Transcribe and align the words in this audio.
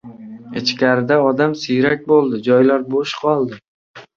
Ichkarida 0.61 1.17
odam 1.27 1.53
siyrak 1.65 2.03
bo‘ldi. 2.13 2.41
Joylar 2.51 2.89
bo‘sh 2.97 3.17
bo‘ldi. 3.27 3.63